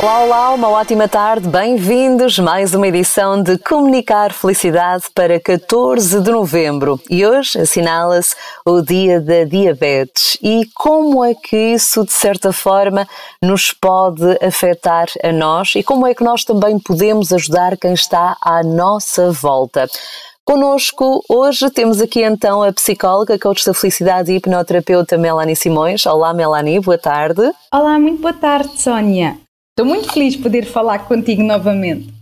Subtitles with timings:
[0.00, 2.38] Olá, olá, uma ótima tarde, bem-vindos.
[2.38, 7.00] Mais uma edição de Comunicar Felicidade para 14 de novembro.
[7.10, 10.38] E hoje assinala-se o Dia da Diabetes.
[10.40, 13.08] E como é que isso, de certa forma,
[13.42, 18.36] nos pode afetar a nós e como é que nós também podemos ajudar quem está
[18.40, 19.88] à nossa volta?
[20.44, 26.06] Conosco hoje temos aqui então a psicóloga, coach da felicidade e hipnoterapeuta Melanie Simões.
[26.06, 27.50] Olá Melanie, boa tarde.
[27.74, 29.47] Olá, muito boa tarde Sónia.
[29.78, 32.12] Estou muito feliz de poder falar contigo novamente.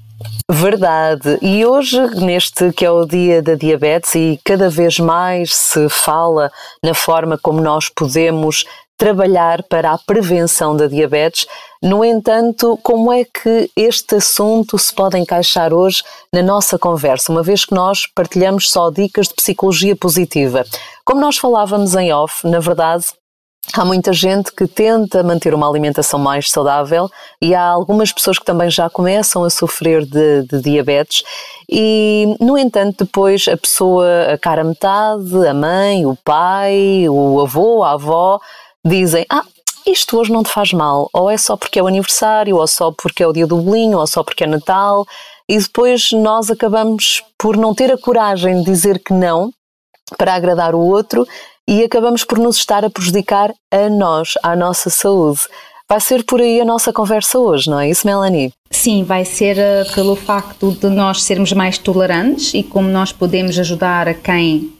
[0.46, 1.38] Verdade.
[1.40, 6.52] E hoje, neste que é o dia da diabetes, e cada vez mais se fala
[6.82, 8.66] na forma como nós podemos
[8.98, 11.46] trabalhar para a prevenção da diabetes.
[11.82, 17.42] No entanto, como é que este assunto se pode encaixar hoje na nossa conversa, uma
[17.42, 20.62] vez que nós partilhamos só dicas de psicologia positiva?
[21.06, 23.06] Como nós falávamos em off, na verdade,
[23.74, 27.10] Há muita gente que tenta manter uma alimentação mais saudável
[27.42, 31.22] e há algumas pessoas que também já começam a sofrer de, de diabetes
[31.68, 37.82] e, no entanto, depois a pessoa, a cara metade, a mãe, o pai, o avô,
[37.82, 38.40] a avó,
[38.84, 39.44] dizem: Ah,
[39.84, 42.92] isto hoje não te faz mal, ou é só porque é o aniversário, ou só
[42.92, 45.04] porque é o dia do bolinho, ou só porque é Natal,
[45.48, 49.52] e depois nós acabamos por não ter a coragem de dizer que não
[50.16, 51.26] para agradar o outro
[51.68, 55.40] e acabamos por nos estar a prejudicar a nós, à nossa saúde.
[55.88, 58.52] Vai ser por aí a nossa conversa hoje, não é isso, Melanie?
[58.70, 63.58] Sim, vai ser uh, pelo facto de nós sermos mais tolerantes e como nós podemos
[63.58, 64.72] ajudar a quem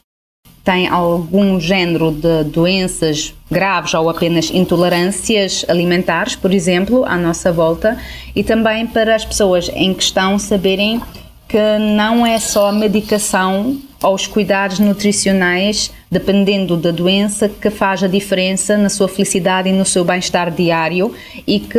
[0.64, 7.96] tem algum género de doenças graves ou apenas intolerâncias alimentares, por exemplo, à nossa volta,
[8.34, 11.00] e também para as pessoas em questão saberem
[11.48, 18.02] que não é só a medicação ou os cuidados nutricionais, dependendo da doença, que faz
[18.02, 21.14] a diferença na sua felicidade e no seu bem-estar diário
[21.46, 21.78] e que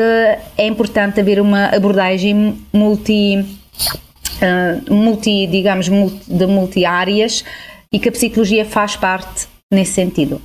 [0.58, 7.44] é importante haver uma abordagem multi, uh, multi digamos, multi, de multi-áreas
[7.92, 10.41] e que a psicologia faz parte nesse sentido.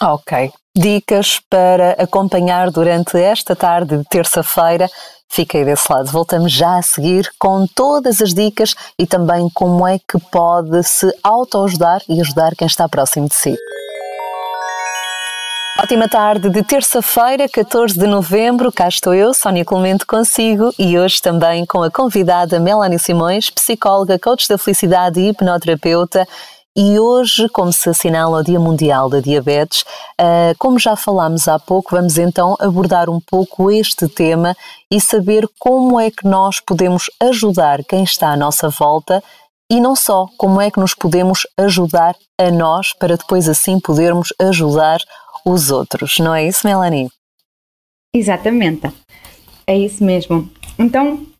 [0.00, 0.50] Ok.
[0.76, 4.88] Dicas para acompanhar durante esta tarde de terça-feira
[5.28, 6.10] Fiquei desse lado.
[6.10, 11.12] Voltamos já a seguir com todas as dicas e também como é que pode se
[11.22, 13.56] autoajudar e ajudar quem está próximo de si.
[15.78, 18.72] Ótima tarde de terça-feira, 14 de novembro.
[18.72, 24.18] Cá estou eu, Sónia Clemente, consigo e hoje também com a convidada Melanie Simões, psicóloga,
[24.18, 26.26] coach da felicidade e hipnoterapeuta.
[26.78, 29.80] E hoje, como se assinala o Dia Mundial da Diabetes,
[30.20, 34.54] uh, como já falámos há pouco, vamos então abordar um pouco este tema
[34.90, 39.24] e saber como é que nós podemos ajudar quem está à nossa volta
[39.70, 44.28] e não só, como é que nos podemos ajudar a nós para depois assim podermos
[44.38, 45.00] ajudar
[45.46, 46.18] os outros.
[46.18, 47.08] Não é isso, Melanie?
[48.14, 48.92] Exatamente.
[49.66, 50.50] É isso mesmo.
[50.78, 51.35] Então, ah,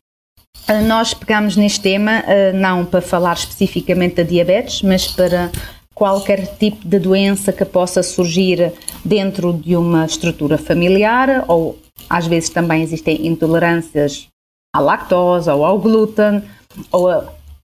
[0.85, 5.51] nós pegamos neste tema ah, não para falar especificamente da diabetes, mas para
[5.93, 8.71] qualquer tipo de doença que possa surgir
[9.03, 11.79] dentro de uma estrutura familiar ou
[12.09, 14.27] às vezes também existem intolerâncias
[14.75, 16.43] à lactose ou ao glúten
[16.91, 17.09] ou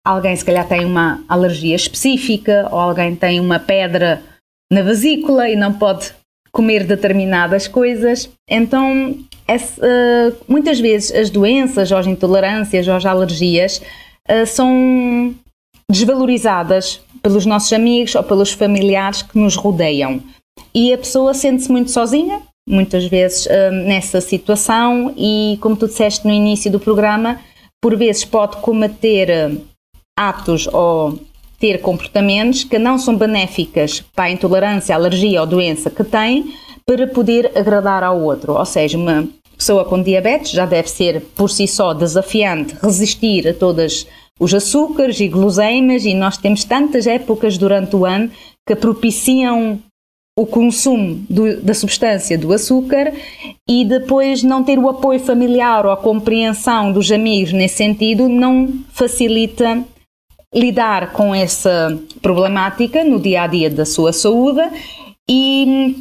[0.04, 4.24] alguém se calhar tem uma alergia específica ou alguém tem uma pedra
[4.72, 6.12] na vesícula e não pode
[6.52, 8.30] comer determinadas coisas.
[8.50, 9.18] Então
[10.48, 13.82] muitas vezes as doenças, ou as intolerâncias, ou as alergias
[14.30, 15.34] uh, são
[15.90, 20.22] desvalorizadas pelos nossos amigos ou pelos familiares que nos rodeiam.
[20.74, 26.26] E a pessoa sente-se muito sozinha, muitas vezes uh, nessa situação, e como tu disseste
[26.26, 27.40] no início do programa,
[27.82, 29.58] por vezes pode cometer
[30.18, 31.20] atos ou
[31.60, 36.54] ter comportamentos que não são benéficas para a intolerância, alergia ou doença que tem,
[36.86, 38.54] para poder agradar ao outro.
[38.54, 39.28] Ou seja, uma
[39.58, 44.08] pessoa com diabetes já deve ser por si só desafiante resistir a todos
[44.40, 48.32] os açúcares e guloseimas e nós temos tantas épocas durante o ano
[48.68, 49.80] que propiciam
[50.38, 53.14] o consumo do, da substância do açúcar
[53.70, 58.74] e depois não ter o apoio familiar ou a compreensão dos amigos nesse sentido não
[58.92, 59.84] facilita
[60.54, 64.62] lidar com essa problemática no dia a dia da sua saúde
[65.30, 65.96] e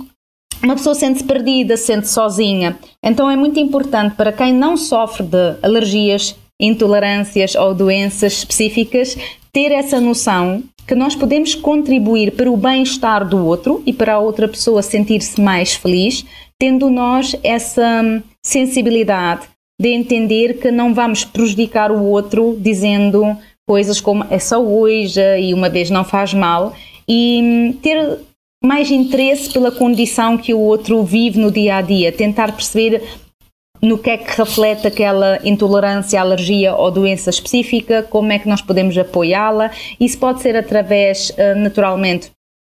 [0.62, 2.79] uma pessoa sente-se perdida, sente-se sozinha.
[3.03, 9.17] Então é muito importante para quem não sofre de alergias, intolerâncias ou doenças específicas
[9.53, 14.19] ter essa noção que nós podemos contribuir para o bem-estar do outro e para a
[14.19, 16.25] outra pessoa sentir-se mais feliz,
[16.59, 19.43] tendo nós essa sensibilidade
[19.81, 23.37] de entender que não vamos prejudicar o outro dizendo
[23.67, 26.75] coisas como é só hoje e uma vez não faz mal
[27.09, 28.19] e ter
[28.62, 33.03] mais interesse pela condição que o outro vive no dia a dia, tentar perceber
[33.82, 38.62] no que é que reflete aquela intolerância, alergia ou doença específica, como é que nós
[38.62, 39.73] podemos apoiá-la.
[39.99, 42.31] Isso pode ser através, eh, naturalmente,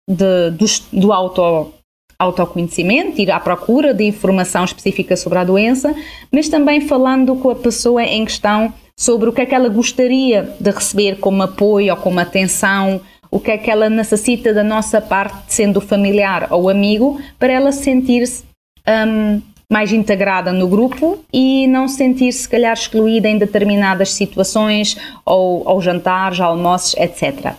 [0.08, 1.72] de, do, do auto,
[2.16, 5.92] autoconhecimento, ir à procura de informação específica sobre a doença,
[6.30, 10.54] mas também falando com a pessoa em questão sobre o que é que ela gostaria
[10.60, 15.00] de receber como apoio ou como atenção, o que é que ela necessita da nossa
[15.00, 18.44] parte, sendo familiar ou amigo, para ela sentir-se
[18.88, 19.40] um,
[19.70, 25.80] mais integrada no grupo e não sentir-se, se calhar, excluída em determinadas situações ou, ou
[25.80, 27.54] jantares, almoços, etc.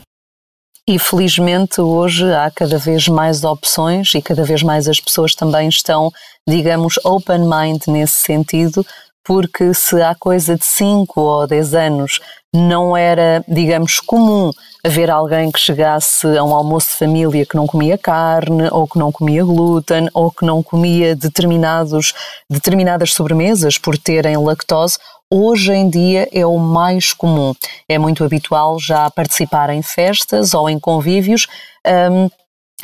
[0.88, 5.70] E felizmente hoje há cada vez mais opções e cada vez mais as pessoas também
[5.70, 6.12] estão,
[6.46, 8.86] digamos, open mind nesse sentido,
[9.32, 12.20] porque se há coisa de 5 ou 10 anos
[12.54, 14.52] não era, digamos, comum
[14.84, 19.00] haver alguém que chegasse a um almoço de família que não comia carne, ou que
[19.00, 22.14] não comia glúten, ou que não comia determinados,
[22.50, 24.98] determinadas sobremesas por terem lactose,
[25.30, 27.54] hoje em dia é o mais comum.
[27.88, 31.48] É muito habitual já participar em festas ou em convívios.
[31.88, 32.30] Um,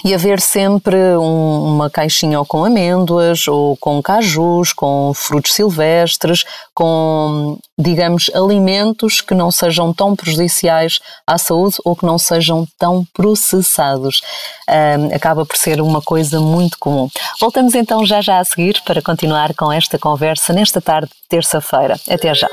[0.03, 6.43] e haver sempre um, uma caixinha ou com amêndoas, ou com cajus, com frutos silvestres,
[6.73, 13.05] com, digamos, alimentos que não sejam tão prejudiciais à saúde ou que não sejam tão
[13.13, 14.21] processados.
[14.69, 17.09] Um, acaba por ser uma coisa muito comum.
[17.39, 21.99] Voltamos então já já a seguir para continuar com esta conversa nesta tarde de terça-feira.
[22.09, 22.47] Até já.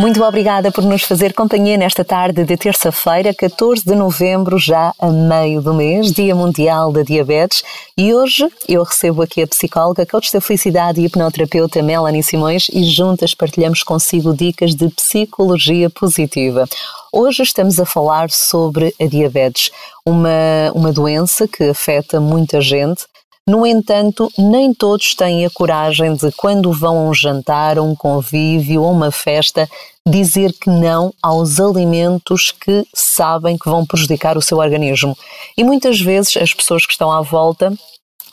[0.00, 5.08] Muito obrigada por nos fazer companhia nesta tarde de terça-feira, 14 de novembro, já a
[5.08, 7.62] meio do mês, Dia Mundial da Diabetes.
[7.98, 12.82] E hoje eu recebo aqui a psicóloga, coach da felicidade e hipnoterapeuta Melanie Simões e
[12.84, 16.66] juntas partilhamos consigo dicas de psicologia positiva.
[17.12, 19.70] Hoje estamos a falar sobre a diabetes,
[20.06, 20.30] uma,
[20.74, 23.04] uma doença que afeta muita gente
[23.50, 27.96] no entanto, nem todos têm a coragem de, quando vão a um jantar, a um
[27.96, 29.68] convívio ou uma festa,
[30.06, 35.18] dizer que não aos alimentos que sabem que vão prejudicar o seu organismo.
[35.56, 37.76] E muitas vezes as pessoas que estão à volta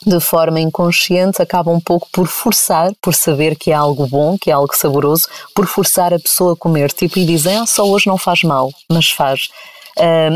[0.06, 4.52] de forma inconsciente, acabam um pouco por forçar, por saber que é algo bom, que
[4.52, 6.92] é algo saboroso, por forçar a pessoa a comer.
[6.92, 9.48] Tipo, e dizem, ah, só hoje não faz mal, mas faz.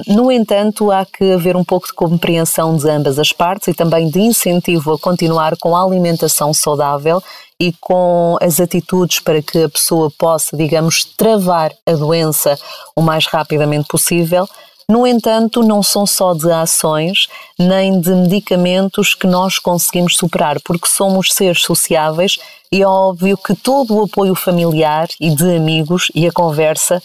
[0.06, 4.08] No entanto, há que haver um pouco de compreensão de ambas as partes e também
[4.08, 7.22] de incentivo a continuar com a alimentação saudável
[7.60, 12.58] e com as atitudes para que a pessoa possa, digamos, travar a doença
[12.96, 14.48] o mais rapidamente possível.
[14.88, 20.88] No entanto, não são só de ações nem de medicamentos que nós conseguimos superar, porque
[20.88, 22.38] somos seres sociáveis
[22.70, 27.00] e é óbvio que todo o apoio familiar e de amigos e a conversa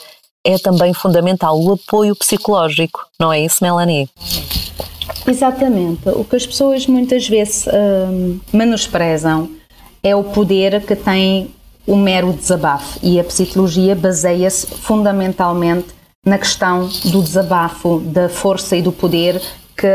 [0.47, 4.09] é também fundamental o apoio psicológico, não é isso, Melanie?
[5.27, 6.07] Exatamente.
[6.07, 9.49] O que as pessoas muitas vezes hum, menosprezam
[10.01, 11.53] é o poder que tem
[11.85, 15.87] o mero desabafo e a psicologia baseia-se fundamentalmente
[16.25, 19.41] na questão do desabafo, da força e do poder
[19.75, 19.87] que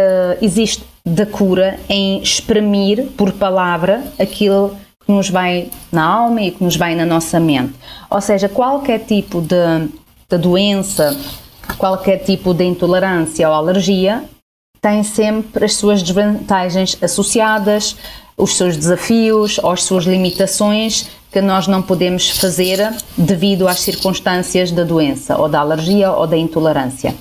[0.43, 6.63] existe da cura em exprimir por palavra aquilo que nos vai na alma e que
[6.63, 7.75] nos vai na nossa mente.
[8.11, 9.89] Ou seja, qualquer tipo de
[10.33, 11.15] da doença,
[11.77, 14.25] qualquer tipo de intolerância ou alergia,
[14.81, 17.97] tem sempre as suas desvantagens associadas,
[18.37, 24.73] os seus desafios ou as suas limitações que nós não podemos fazer devido às circunstâncias
[24.73, 27.15] da doença, ou da alergia ou da intolerância.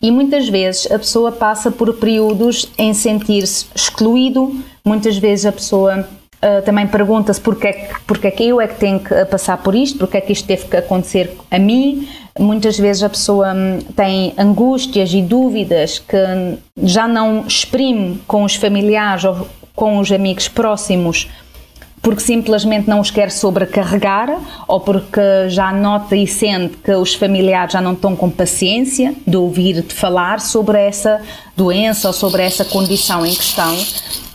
[0.00, 6.08] E muitas vezes a pessoa passa por períodos em sentir-se excluído, muitas vezes a pessoa
[6.44, 9.74] Uh, também pergunta-se porque, é porque é que eu é que tenho que passar por
[9.74, 12.06] isto, porque é que isto teve que acontecer a mim,
[12.38, 18.56] Muitas vezes a pessoa hum, tem angústias e dúvidas que já não exprime com os
[18.56, 21.28] familiares ou com os amigos próximos
[22.04, 24.38] porque simplesmente não os quer sobrecarregar
[24.68, 29.36] ou porque já nota e sente que os familiares já não estão com paciência de
[29.38, 31.22] ouvir de falar sobre essa
[31.56, 33.74] doença ou sobre essa condição em questão.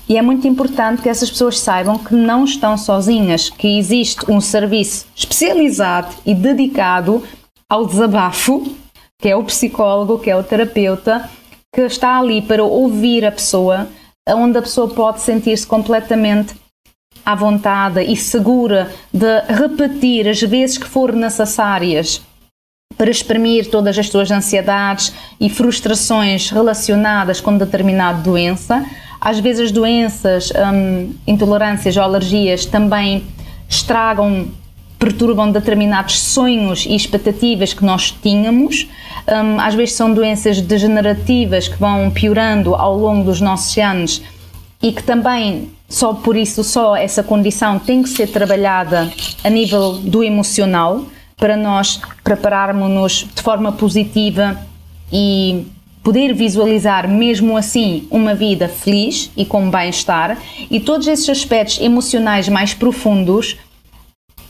[0.09, 4.41] E é muito importante que essas pessoas saibam que não estão sozinhas, que existe um
[4.41, 7.23] serviço especializado e dedicado
[7.69, 8.75] ao desabafo,
[9.19, 11.29] que é o psicólogo, que é o terapeuta,
[11.73, 13.87] que está ali para ouvir a pessoa,
[14.27, 16.55] onde a pessoa pode sentir-se completamente
[17.25, 22.21] à vontade e segura de repetir as vezes que for necessárias
[22.97, 28.83] para exprimir todas as suas ansiedades e frustrações relacionadas com determinada doença.
[29.21, 33.25] Às vezes as doenças, hum, intolerâncias ou alergias também
[33.69, 34.49] estragam
[34.99, 38.87] perturbam determinados sonhos e expectativas que nós tínhamos.
[39.27, 44.21] Um, às vezes são doenças degenerativas que vão piorando ao longo dos nossos anos
[44.83, 49.11] e que também só por isso, só essa condição tem que ser trabalhada
[49.43, 54.59] a nível do emocional para nós prepararmos-nos de forma positiva
[55.11, 55.65] e
[56.03, 60.37] poder visualizar mesmo assim uma vida feliz e com bem-estar
[60.69, 63.57] e todos esses aspectos emocionais mais profundos,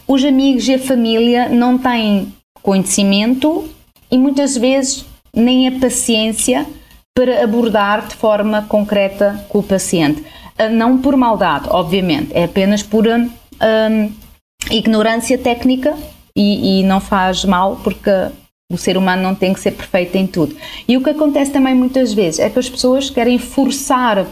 [0.10, 3.70] os amigos e a família não têm conhecimento
[4.10, 6.66] e muitas vezes nem a paciência
[7.16, 10.24] para abordar de forma concreta com o paciente.
[10.58, 14.12] Ah, não por maldade, obviamente, é apenas por um,
[14.72, 15.96] ignorância técnica
[16.36, 18.10] e, e não faz mal porque
[18.72, 20.56] o ser humano não tem que ser perfeito em tudo.
[20.88, 24.26] E o que acontece também muitas vezes é que as pessoas querem forçar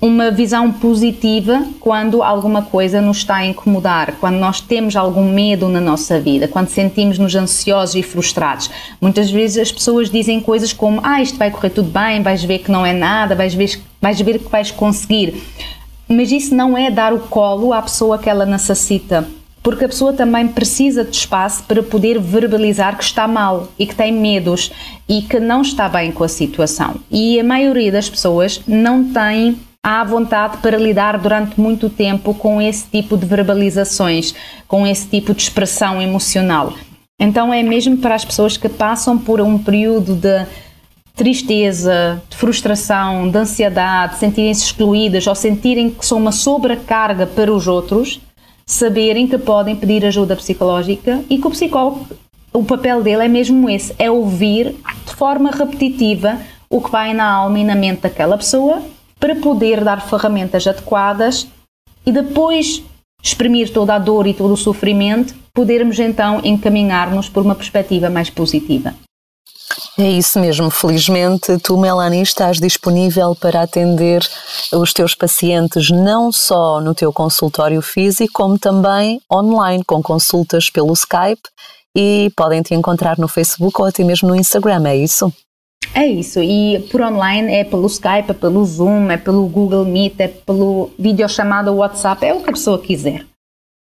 [0.00, 5.68] uma visão positiva quando alguma coisa nos está a incomodar, quando nós temos algum medo
[5.68, 8.70] na nossa vida, quando sentimos-nos ansiosos e frustrados.
[9.00, 12.58] Muitas vezes as pessoas dizem coisas como: Ah, isto vai correr tudo bem, vais ver
[12.58, 15.42] que não é nada, vais ver, vais ver que vais conseguir.
[16.08, 19.26] Mas isso não é dar o colo à pessoa que ela necessita
[19.66, 23.96] porque a pessoa também precisa de espaço para poder verbalizar que está mal e que
[23.96, 24.70] tem medos
[25.08, 27.00] e que não está bem com a situação.
[27.10, 32.60] E a maioria das pessoas não tem à vontade para lidar durante muito tempo com
[32.60, 34.34] esse tipo de verbalizações,
[34.66, 36.72] com esse tipo de expressão emocional.
[37.20, 40.44] Então é mesmo para as pessoas que passam por um período de
[41.14, 47.68] tristeza, de frustração, de ansiedade, sentirem-se excluídas ou sentirem que são uma sobrecarga para os
[47.68, 48.20] outros,
[48.66, 52.08] saberem que podem pedir ajuda psicológica e que o psicólogo,
[52.52, 54.74] o papel dele é mesmo esse, é ouvir
[55.06, 58.82] de forma repetitiva o que vai na alma e na mente daquela pessoa
[59.18, 61.46] para poder dar ferramentas adequadas
[62.04, 62.82] e depois
[63.22, 68.30] exprimir toda a dor e todo o sofrimento, podermos então encaminhar-nos por uma perspectiva mais
[68.30, 68.94] positiva.
[69.98, 70.70] É isso mesmo.
[70.70, 74.22] Felizmente, tu, Melanie, estás disponível para atender
[74.72, 80.92] os teus pacientes não só no teu consultório físico, como também online, com consultas pelo
[80.92, 81.48] Skype
[81.96, 85.32] e podem te encontrar no Facebook ou até mesmo no Instagram, é isso?
[85.98, 90.20] É isso, e por online é pelo Skype, é pelo Zoom, é pelo Google Meet,
[90.20, 93.24] é pelo videochamada WhatsApp, é o que a pessoa quiser.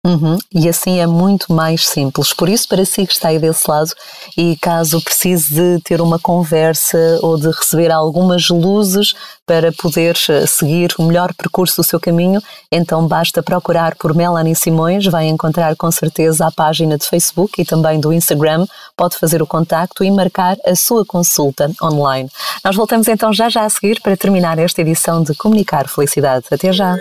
[0.04, 0.37] Uhum.
[0.52, 2.34] E assim é muito mais simples.
[2.34, 3.90] Por isso, para si que está aí desse lado
[4.37, 9.14] e caso precise de ter uma conversa ou de receber algumas luzes
[9.46, 14.54] para poder eh, seguir o melhor percurso do seu caminho, então basta procurar por Melanie
[14.54, 19.42] Simões, vai encontrar com certeza a página de Facebook e também do Instagram, pode fazer
[19.42, 22.28] o contacto e marcar a sua consulta online.
[22.62, 26.44] Nós voltamos então já já a seguir para terminar esta edição de Comunicar Felicidade.
[26.50, 26.94] Até já!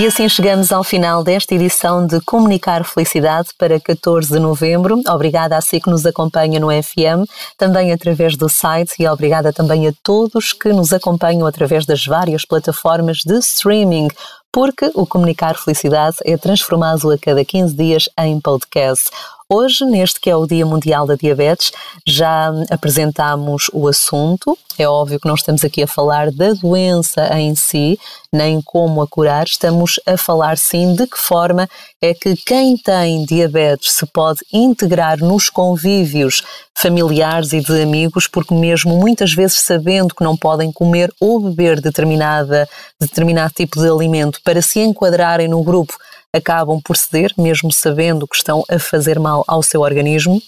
[0.00, 4.98] E assim chegamos ao final desta edição de Comunicar Felicidade para 14 de novembro.
[5.06, 7.28] Obrigada a si que nos acompanha no FM,
[7.58, 12.46] também através do site e obrigada também a todos que nos acompanham através das várias
[12.46, 14.08] plataformas de streaming
[14.50, 19.10] porque o Comunicar Felicidade é transformado a cada 15 dias em podcast.
[19.52, 21.72] Hoje, neste que é o Dia Mundial da Diabetes,
[22.06, 24.56] já apresentamos o assunto.
[24.78, 27.98] É óbvio que não estamos aqui a falar da doença em si,
[28.32, 31.68] nem como a curar, estamos a falar sim de que forma
[32.00, 38.54] é que quem tem diabetes se pode integrar nos convívios familiares e de amigos, porque
[38.54, 42.68] mesmo muitas vezes sabendo que não podem comer ou beber determinada,
[43.00, 45.98] determinado tipo de alimento para se enquadrarem no grupo
[46.34, 50.40] acabam por ceder, mesmo sabendo que estão a fazer mal ao seu organismo.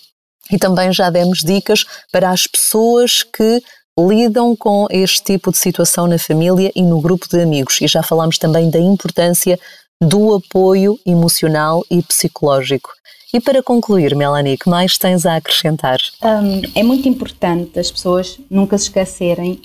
[0.50, 3.62] E também já demos dicas para as pessoas que
[3.98, 7.80] lidam com este tipo de situação na família e no grupo de amigos.
[7.80, 9.58] E já falámos também da importância
[10.02, 12.90] do apoio emocional e psicológico.
[13.32, 15.98] E para concluir, Melanie, que mais tens a acrescentar?
[16.22, 19.60] Um, é muito importante as pessoas nunca se esquecerem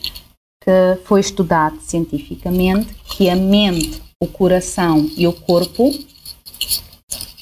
[0.64, 5.94] que foi estudado cientificamente que a mente o coração e o corpo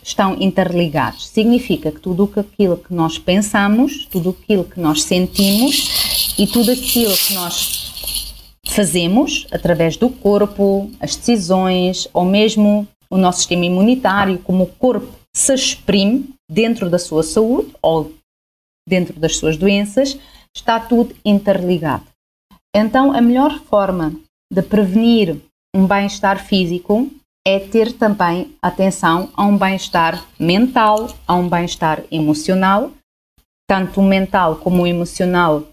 [0.04, 1.28] estão interligados.
[1.28, 7.14] Significa que tudo aquilo que nós pensamos, tudo aquilo que nós sentimos e tudo aquilo
[7.14, 8.34] que nós
[8.68, 15.08] fazemos através do corpo, as decisões ou mesmo o nosso sistema imunitário, como o corpo
[15.34, 18.14] se exprime dentro da sua saúde ou
[18.88, 20.18] dentro das suas doenças,
[20.56, 22.06] está tudo interligado.
[22.76, 24.14] Então, a melhor forma
[24.52, 25.38] de prevenir
[25.76, 27.12] um bem-estar físico
[27.46, 32.94] é ter também atenção a um bem-estar mental, a um bem-estar emocional,
[33.70, 35.68] tanto o mental como o emocional.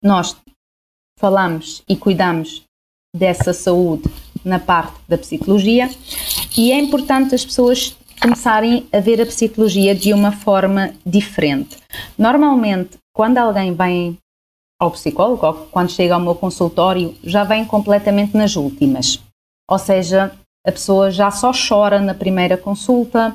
[0.00, 0.36] Nós
[1.18, 2.62] falamos e cuidamos
[3.14, 4.04] dessa saúde
[4.44, 5.90] na parte da psicologia
[6.56, 11.76] e é importante as pessoas começarem a ver a psicologia de uma forma diferente.
[12.16, 14.16] Normalmente, quando alguém vem
[14.82, 19.20] ao psicólogo, ou quando chega ao meu consultório, já vem completamente nas últimas.
[19.70, 20.32] Ou seja,
[20.66, 23.34] a pessoa já só chora na primeira consulta,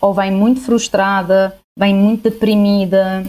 [0.00, 3.24] ou vem muito frustrada, vem muito deprimida,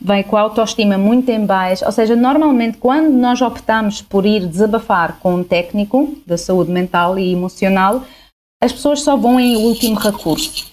[0.00, 1.86] vem com a autoestima muito em baixo.
[1.86, 7.18] Ou seja, normalmente quando nós optamos por ir desabafar com um técnico da saúde mental
[7.18, 8.02] e emocional,
[8.62, 10.68] as pessoas só vão em último recurso.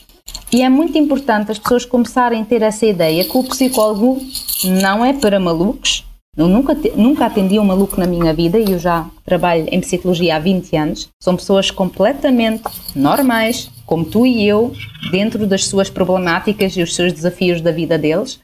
[0.52, 4.22] E é muito importante as pessoas começarem a ter essa ideia que o psicólogo
[4.66, 6.07] não é para malucos.
[6.38, 10.36] Eu nunca, nunca atendi um maluco na minha vida e eu já trabalho em psicologia
[10.36, 11.10] há 20 anos.
[11.20, 12.64] São pessoas completamente
[12.96, 14.72] normais, como tu e eu,
[15.10, 18.40] dentro das suas problemáticas e os seus desafios da vida deles.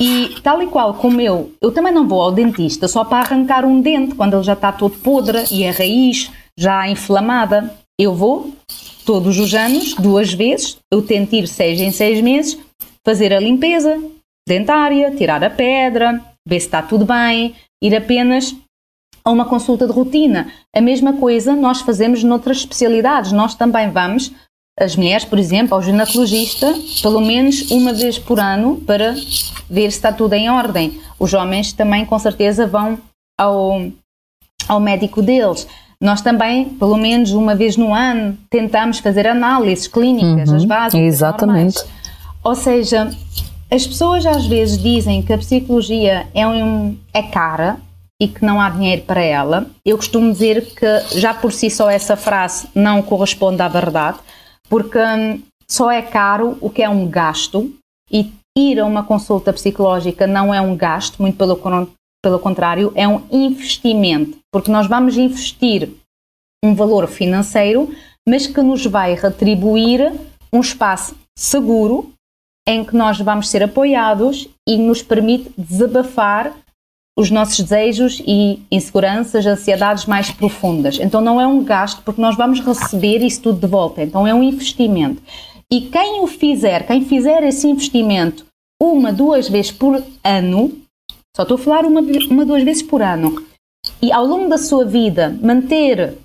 [0.00, 3.64] E tal e qual como eu, eu também não vou ao dentista só para arrancar
[3.64, 7.74] um dente quando ele já está todo podre e a raiz já inflamada.
[7.98, 8.52] Eu vou
[9.04, 12.56] todos os anos, duas vezes, eu tento ir seis em seis meses,
[13.04, 14.00] fazer a limpeza
[14.46, 18.54] dentária, tirar a pedra, ver se está tudo bem, ir apenas
[19.24, 20.52] a uma consulta de rotina.
[20.74, 23.32] A mesma coisa nós fazemos noutras especialidades.
[23.32, 24.30] Nós também vamos,
[24.78, 29.14] as mulheres, por exemplo, ao ginecologista, pelo menos uma vez por ano, para
[29.70, 31.00] ver se está tudo em ordem.
[31.18, 32.98] Os homens também, com certeza, vão
[33.38, 33.80] ao,
[34.68, 35.66] ao médico deles.
[36.00, 41.06] Nós também, pelo menos uma vez no ano, tentamos fazer análises clínicas, uhum, as básicas.
[41.06, 41.76] Exatamente.
[41.76, 42.04] Normais.
[42.42, 43.10] Ou seja,
[43.74, 47.80] as pessoas às vezes dizem que a psicologia é, um, é cara
[48.22, 49.68] e que não há dinheiro para ela.
[49.84, 54.18] Eu costumo dizer que já por si só essa frase não corresponde à verdade,
[54.68, 57.74] porque hum, só é caro o que é um gasto
[58.12, 61.60] e ir a uma consulta psicológica não é um gasto, muito pelo,
[62.22, 65.90] pelo contrário, é um investimento, porque nós vamos investir
[66.64, 67.92] um valor financeiro,
[68.28, 70.12] mas que nos vai retribuir
[70.52, 72.13] um espaço seguro
[72.66, 76.52] em que nós vamos ser apoiados e nos permite desabafar
[77.16, 80.98] os nossos desejos e inseguranças, ansiedades mais profundas.
[80.98, 84.02] Então não é um gasto, porque nós vamos receber isso tudo de volta.
[84.02, 85.22] Então é um investimento.
[85.70, 88.44] E quem o fizer, quem fizer esse investimento
[88.82, 90.72] uma, duas vezes por ano,
[91.36, 93.44] só estou a falar uma, uma duas vezes por ano,
[94.02, 96.18] e ao longo da sua vida manter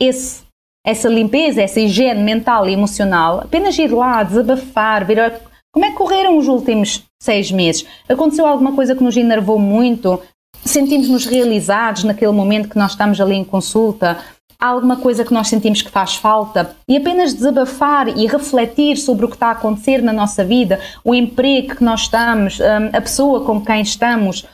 [0.00, 0.42] esse,
[0.84, 5.40] essa limpeza, essa higiene mental e emocional, apenas ir lá, desabafar, ver
[5.72, 7.86] como é que correram os últimos seis meses?
[8.08, 10.20] Aconteceu alguma coisa que nos enervou muito?
[10.64, 14.18] Sentimos-nos realizados naquele momento que nós estamos ali em consulta?
[14.60, 16.76] Há alguma coisa que nós sentimos que faz falta?
[16.86, 21.14] E apenas desabafar e refletir sobre o que está a acontecer na nossa vida, o
[21.14, 24.46] emprego que nós estamos, hum, a pessoa com quem estamos,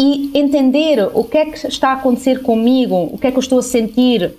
[0.00, 3.42] e entender o que é que está a acontecer comigo, o que é que eu
[3.42, 4.34] estou a sentir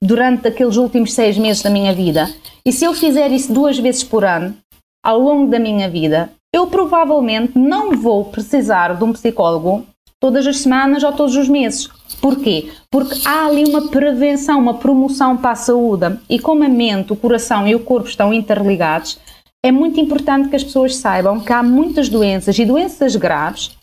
[0.00, 2.28] durante aqueles últimos seis meses da minha vida.
[2.64, 4.56] E se eu fizer isso duas vezes por ano,
[5.04, 9.86] ao longo da minha vida, eu provavelmente não vou precisar de um psicólogo
[10.20, 11.88] todas as semanas ou todos os meses.
[12.20, 12.70] Porquê?
[12.90, 16.18] Porque há ali uma prevenção, uma promoção para a saúde.
[16.28, 19.18] E como a mente, o coração e o corpo estão interligados,
[19.64, 23.76] é muito importante que as pessoas saibam que há muitas doenças e doenças graves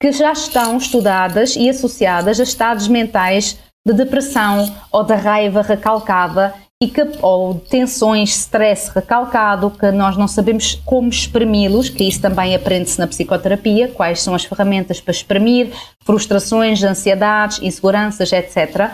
[0.00, 6.54] que já estão estudadas e associadas a estados mentais de depressão ou da raiva recalcada
[6.80, 12.56] e que, ou tensões, stress recalcado, que nós não sabemos como exprimi-los, que isso também
[12.56, 15.70] aprende-se na psicoterapia, quais são as ferramentas para exprimir,
[16.04, 18.90] frustrações, ansiedades, inseguranças, etc.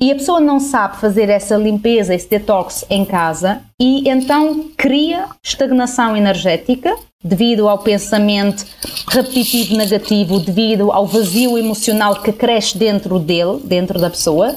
[0.00, 5.26] E a pessoa não sabe fazer essa limpeza, esse detox em casa e então cria
[5.42, 8.64] estagnação energética devido ao pensamento
[9.08, 14.56] repetitivo negativo, devido ao vazio emocional que cresce dentro dele, dentro da pessoa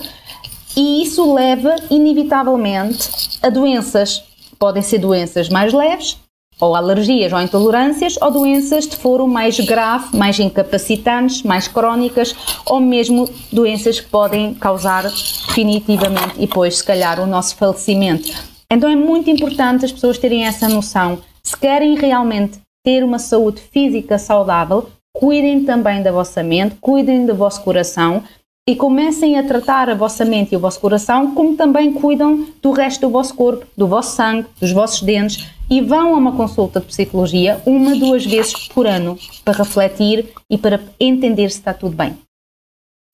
[0.75, 3.09] e isso leva, inevitavelmente,
[3.41, 4.23] a doenças.
[4.57, 6.17] Podem ser doenças mais leves,
[6.59, 12.35] ou alergias ou intolerâncias, ou doenças de foro mais grave, mais incapacitantes, mais crónicas,
[12.65, 18.31] ou mesmo doenças que podem causar definitivamente e depois, se calhar, o nosso falecimento.
[18.71, 21.19] Então é muito importante as pessoas terem essa noção.
[21.43, 27.35] Se querem realmente ter uma saúde física saudável, cuidem também da vossa mente, cuidem do
[27.35, 28.23] vosso coração
[28.67, 32.71] e comecem a tratar a vossa mente e o vosso coração como também cuidam do
[32.71, 36.79] resto do vosso corpo, do vosso sangue, dos vossos dentes e vão a uma consulta
[36.79, 41.95] de psicologia uma, duas vezes por ano para refletir e para entender se está tudo
[41.95, 42.17] bem.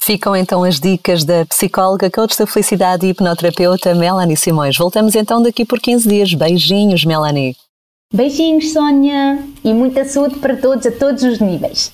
[0.01, 4.77] Ficam então as dicas da psicóloga, coach da felicidade e hipnoterapeuta Melanie Simões.
[4.77, 6.33] Voltamos então daqui por 15 dias.
[6.33, 7.55] Beijinhos, Melanie.
[8.13, 11.93] Beijinhos, Sónia, e muita saúde para todos, a todos os níveis.